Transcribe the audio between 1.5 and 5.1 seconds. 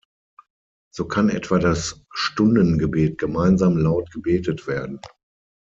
das Stundengebet gemeinsam laut gebetet werden.